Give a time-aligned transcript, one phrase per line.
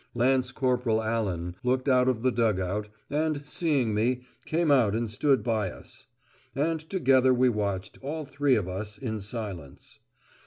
[0.15, 5.11] Lance Corporal Allan looked out of the dug out, and, seeing me, came out and
[5.11, 6.07] stood by us.
[6.55, 9.99] And together we watched, all three of us, in silence.